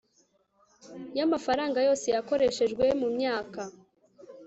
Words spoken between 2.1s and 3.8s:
yakoreshejwe mu myaka